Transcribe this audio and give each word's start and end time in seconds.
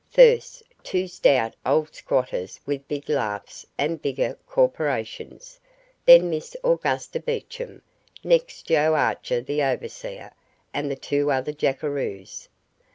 First, 0.09 0.63
two 0.81 1.07
stout 1.07 1.55
old 1.63 1.93
squatters 1.93 2.59
with 2.65 2.87
big 2.87 3.07
laughs 3.07 3.67
and 3.77 4.01
bigger 4.01 4.35
corporations, 4.47 5.59
then 6.05 6.27
Miss 6.27 6.55
Augusta 6.63 7.19
Beecham, 7.19 7.83
next 8.23 8.63
Joe 8.65 8.95
Archer 8.95 9.41
the 9.41 9.61
overseer, 9.61 10.31
and 10.73 10.89
the 10.89 10.95
two 10.95 11.29
other 11.31 11.53
jackeroos. 11.53 12.49